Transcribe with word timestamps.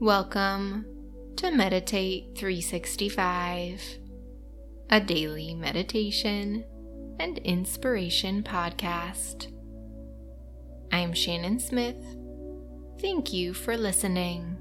Welcome 0.00 0.86
to 1.38 1.50
Meditate 1.50 2.38
365, 2.38 3.98
a 4.90 5.00
daily 5.00 5.56
meditation 5.56 6.64
and 7.18 7.38
inspiration 7.38 8.44
podcast. 8.44 9.52
I 10.92 10.98
am 11.00 11.12
Shannon 11.12 11.58
Smith. 11.58 11.96
Thank 13.00 13.32
you 13.32 13.52
for 13.52 13.76
listening. 13.76 14.56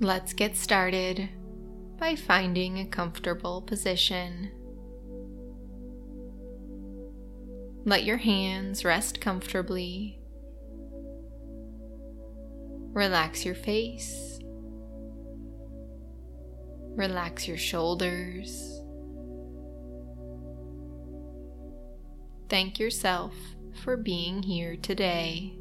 Let's 0.00 0.32
get 0.32 0.56
started 0.56 1.28
by 1.98 2.16
finding 2.16 2.78
a 2.78 2.86
comfortable 2.86 3.60
position. 3.60 4.50
Let 7.84 8.04
your 8.04 8.16
hands 8.16 8.86
rest 8.86 9.20
comfortably 9.20 10.18
Relax 12.92 13.44
your 13.44 13.54
face. 13.54 14.40
Relax 16.96 17.46
your 17.46 17.56
shoulders. 17.56 18.80
Thank 22.48 22.80
yourself 22.80 23.34
for 23.84 23.96
being 23.96 24.42
here 24.42 24.76
today. 24.76 25.54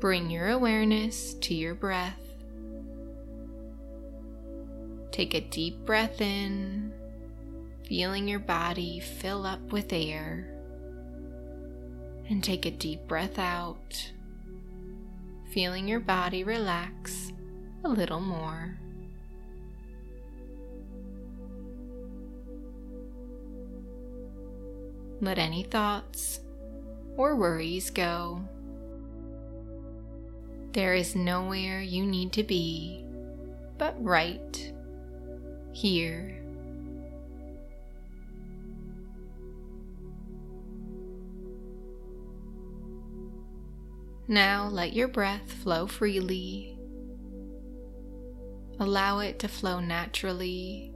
Bring 0.00 0.28
your 0.28 0.50
awareness 0.50 1.32
to 1.34 1.54
your 1.54 1.74
breath. 1.74 2.20
Take 5.12 5.32
a 5.32 5.40
deep 5.40 5.86
breath 5.86 6.20
in, 6.20 6.92
feeling 7.88 8.28
your 8.28 8.40
body 8.40 9.00
fill 9.00 9.46
up 9.46 9.72
with 9.72 9.92
air 9.92 10.53
and 12.28 12.42
take 12.42 12.66
a 12.66 12.70
deep 12.70 13.06
breath 13.06 13.38
out, 13.38 14.12
feeling 15.50 15.88
your 15.88 16.00
body 16.00 16.44
relax 16.44 17.32
a 17.84 17.88
little 17.88 18.20
more. 18.20 18.78
Let 25.20 25.38
any 25.38 25.62
thoughts 25.62 26.40
or 27.16 27.36
worries 27.36 27.90
go. 27.90 28.42
There 30.72 30.94
is 30.94 31.14
nowhere 31.14 31.80
you 31.80 32.04
need 32.04 32.32
to 32.32 32.42
be 32.42 33.04
but 33.78 34.02
right 34.02 34.72
here 35.72 36.43
Now 44.26 44.68
let 44.68 44.94
your 44.94 45.08
breath 45.08 45.52
flow 45.52 45.86
freely. 45.86 46.78
Allow 48.80 49.18
it 49.18 49.38
to 49.40 49.48
flow 49.48 49.80
naturally 49.80 50.92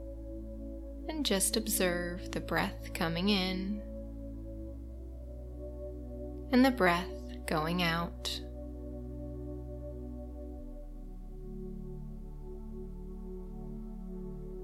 and 1.09 1.27
just 1.27 1.57
observe 1.57 2.33
the 2.33 2.41
breath 2.41 2.93
coming 2.95 3.29
in 3.29 3.83
and 6.53 6.65
the 6.65 6.70
breath 6.70 7.07
going 7.47 7.83
out. 7.83 8.41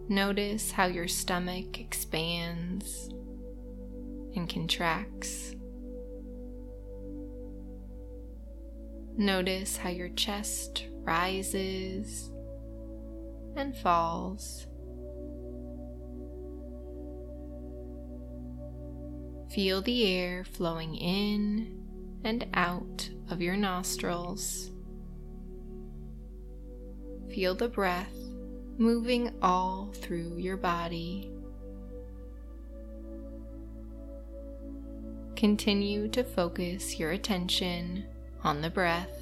Notice 0.08 0.70
how 0.70 0.86
your 0.86 1.08
stomach 1.08 1.80
expands 1.80 3.08
and 4.34 4.48
contracts. 4.48 5.54
Notice 9.16 9.76
how 9.76 9.90
your 9.90 10.08
chest 10.10 10.86
rises 11.02 12.30
and 13.56 13.76
falls. 13.76 14.66
Feel 19.50 19.82
the 19.82 20.12
air 20.12 20.42
flowing 20.44 20.96
in 20.96 21.80
and 22.24 22.46
out 22.54 23.08
of 23.30 23.40
your 23.40 23.56
nostrils. 23.56 24.72
Feel 27.32 27.54
the 27.54 27.68
breath 27.68 28.16
moving 28.78 29.32
all 29.40 29.92
through 29.94 30.36
your 30.38 30.56
body. 30.56 31.30
Continue 35.36 36.08
to 36.08 36.24
focus 36.24 36.98
your 36.98 37.12
attention 37.12 38.06
on 38.42 38.60
the 38.60 38.70
breath. 38.70 39.13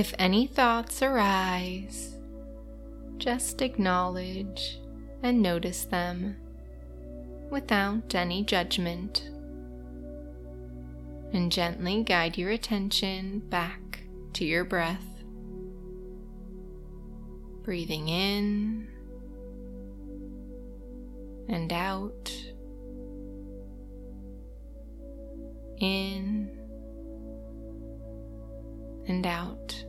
If 0.00 0.14
any 0.18 0.46
thoughts 0.46 1.02
arise, 1.02 2.16
just 3.18 3.60
acknowledge 3.60 4.80
and 5.22 5.42
notice 5.42 5.84
them 5.84 6.36
without 7.50 8.14
any 8.14 8.42
judgment, 8.42 9.28
and 11.34 11.52
gently 11.52 12.02
guide 12.02 12.38
your 12.38 12.50
attention 12.50 13.40
back 13.50 14.00
to 14.32 14.46
your 14.46 14.64
breath. 14.64 15.04
Breathing 17.62 18.08
in 18.08 18.88
and 21.46 21.70
out, 21.74 22.34
in 25.76 26.56
and 29.06 29.26
out. 29.26 29.79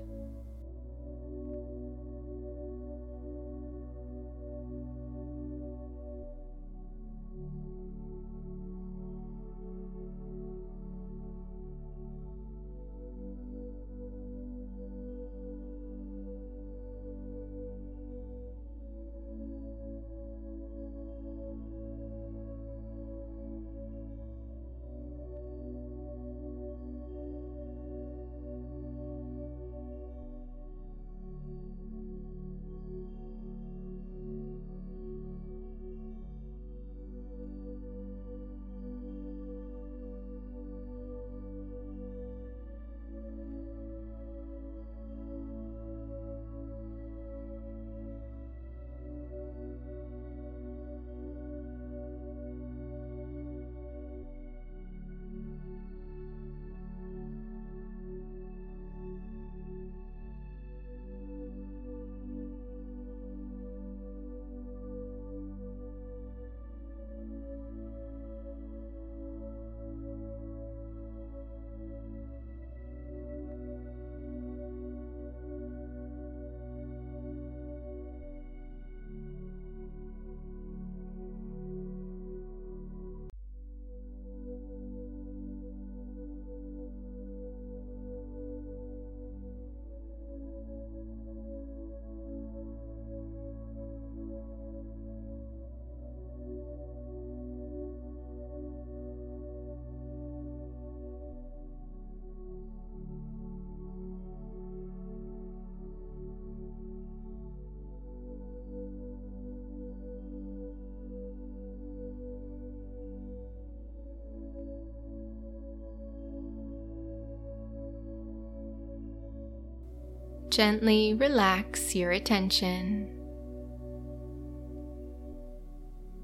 Gently 120.52 121.14
relax 121.14 121.96
your 121.96 122.12
attention. 122.12 123.10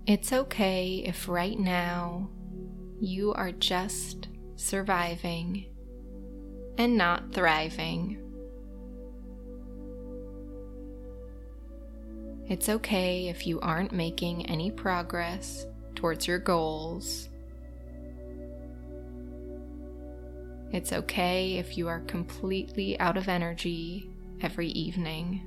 It's 0.05 0.33
okay 0.33 1.01
if 1.05 1.29
right 1.29 1.57
now 1.57 2.29
you 2.99 3.33
are 3.35 3.53
just 3.53 4.27
surviving 4.57 5.67
and 6.77 6.97
not 6.97 7.33
thriving. 7.33 8.21
It's 12.49 12.67
okay 12.67 13.29
if 13.29 13.47
you 13.47 13.61
aren't 13.61 13.93
making 13.93 14.45
any 14.47 14.71
progress 14.71 15.65
towards 15.95 16.27
your 16.27 16.39
goals. 16.39 17.29
It's 20.73 20.91
okay 20.91 21.53
if 21.53 21.77
you 21.77 21.87
are 21.87 22.01
completely 22.01 22.99
out 22.99 23.15
of 23.15 23.29
energy 23.29 24.11
every 24.41 24.69
evening. 24.69 25.41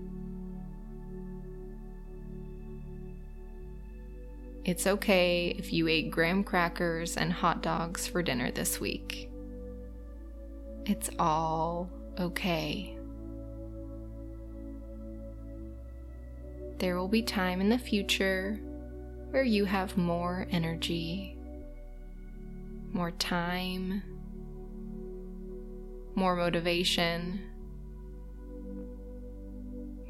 It's 4.65 4.87
okay 4.87 5.55
if 5.59 5.73
you 5.73 5.89
ate 5.89 6.11
graham 6.11 6.45
crackers 6.45 7.17
and 7.17 7.33
hot 7.33 7.63
dogs 7.63 8.07
for 8.07 8.23
dinner 8.23 8.51
this 8.51 8.79
week. 8.79 9.31
It's 10.85 11.11
all 11.19 11.91
okay. 12.19 12.97
There 16.79 16.97
will 16.97 17.09
be 17.09 17.23
time 17.23 17.61
in 17.61 17.69
the 17.69 17.79
future 17.79 18.61
where 19.31 19.45
you 19.45 19.65
have 19.65 19.97
more 19.97 20.47
energy, 20.51 21.37
more 22.93 23.13
time, 23.13 24.03
more 26.15 26.37
motivation, 26.37 27.50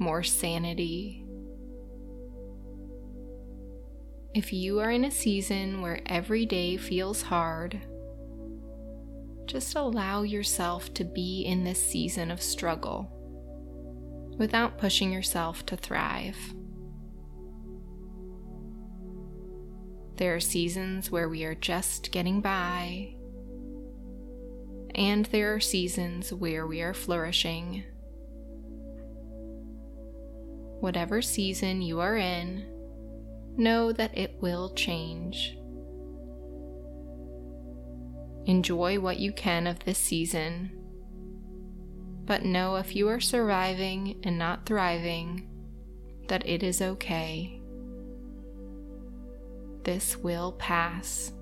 more 0.01 0.23
sanity. 0.23 1.25
If 4.35 4.53
you 4.53 4.81
are 4.81 4.91
in 4.91 5.05
a 5.05 5.11
season 5.11 5.83
where 5.83 6.01
every 6.07 6.47
day 6.47 6.77
feels 6.77 7.23
hard, 7.23 7.81
just 9.47 9.75
allow 9.75 10.23
yourself 10.23 10.95
to 10.95 11.05
be 11.05 11.43
in 11.43 11.65
this 11.65 11.85
season 11.85 12.31
of 12.31 12.41
struggle 12.41 13.17
without 14.39 14.79
pushing 14.79 15.13
yourself 15.13 15.67
to 15.67 15.77
thrive. 15.77 16.39
There 20.17 20.35
are 20.35 20.41
seasons 20.41 21.11
where 21.11 21.29
we 21.29 21.45
are 21.45 21.55
just 21.55 22.13
getting 22.13 22.41
by, 22.41 23.15
and 24.95 25.27
there 25.27 25.55
are 25.55 25.61
seasons 25.61 26.33
where 26.33 26.67
we 26.67 26.83
are 26.83 26.95
flourishing. 26.95 27.85
Whatever 30.81 31.23
season 31.23 31.83
you 31.83 32.01
are 32.01 32.17
in, 32.17 32.67
know 33.57 33.93
that 33.93 34.17
it 34.17 34.37
will 34.41 34.75
change. 34.75 35.57
Enjoy 38.47 38.99
what 38.99 39.19
you 39.19 39.33
can 39.33 39.67
of 39.67 39.85
this 39.85 39.99
season, 39.99 40.73
but 42.25 42.45
know 42.45 42.77
if 42.77 42.97
you 42.97 43.09
are 43.09 43.21
surviving 43.21 44.21
and 44.25 44.39
not 44.39 44.67
thriving, 44.67 45.47
that 46.29 46.47
it 46.49 46.63
is 46.63 46.81
okay 46.81 47.61
this 49.85 50.17
will 50.17 50.53
pass. 50.53 51.33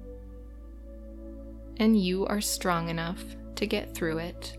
And 1.76 2.00
you 2.00 2.26
are 2.26 2.40
strong 2.40 2.88
enough 2.88 3.22
to 3.56 3.66
get 3.66 3.94
through 3.94 4.18
it. 4.18 4.56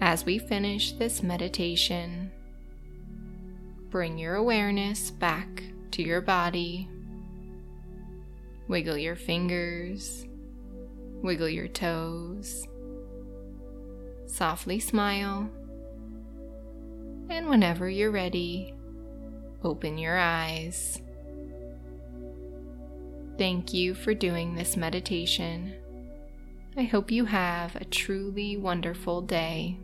As 0.00 0.24
we 0.24 0.38
finish 0.38 0.92
this 0.92 1.22
meditation, 1.22 2.30
bring 3.90 4.18
your 4.18 4.34
awareness 4.34 5.10
back 5.10 5.62
to 5.92 6.02
your 6.02 6.20
body. 6.20 6.88
Wiggle 8.68 8.98
your 8.98 9.16
fingers, 9.16 10.26
wiggle 11.22 11.48
your 11.48 11.68
toes. 11.68 12.66
Softly 14.26 14.80
smile 14.80 15.50
and 17.30 17.48
whenever 17.48 17.88
you're 17.88 18.10
ready, 18.10 18.74
open 19.64 19.98
your 19.98 20.16
eyes. 20.16 21.00
Thank 23.38 23.74
you 23.74 23.94
for 23.94 24.14
doing 24.14 24.54
this 24.54 24.76
meditation. 24.76 25.74
I 26.76 26.84
hope 26.84 27.10
you 27.10 27.24
have 27.24 27.76
a 27.76 27.84
truly 27.84 28.56
wonderful 28.56 29.22
day. 29.22 29.78